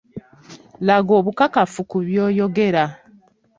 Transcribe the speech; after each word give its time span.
Laga 0.87 1.11
obukakafu 1.19 1.79
ku 1.89 1.97
by'oyogera. 2.07 2.83